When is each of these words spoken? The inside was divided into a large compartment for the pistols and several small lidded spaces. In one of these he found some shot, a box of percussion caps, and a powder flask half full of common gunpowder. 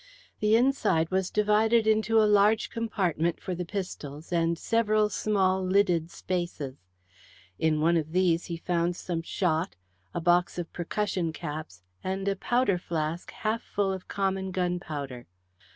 The 0.39 0.55
inside 0.55 1.11
was 1.11 1.29
divided 1.29 1.85
into 1.85 2.19
a 2.19 2.25
large 2.25 2.71
compartment 2.71 3.39
for 3.39 3.53
the 3.53 3.65
pistols 3.65 4.31
and 4.33 4.57
several 4.57 5.09
small 5.09 5.63
lidded 5.63 6.09
spaces. 6.09 6.77
In 7.59 7.81
one 7.81 7.95
of 7.97 8.11
these 8.11 8.45
he 8.45 8.57
found 8.57 8.95
some 8.95 9.21
shot, 9.21 9.75
a 10.11 10.19
box 10.19 10.57
of 10.57 10.73
percussion 10.73 11.31
caps, 11.31 11.83
and 12.03 12.27
a 12.27 12.35
powder 12.35 12.79
flask 12.79 13.29
half 13.29 13.61
full 13.61 13.93
of 13.93 14.07
common 14.07 14.49
gunpowder. 14.49 15.27